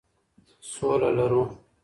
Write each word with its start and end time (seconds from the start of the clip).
سوله 0.71 1.09
لرو. 1.17 1.43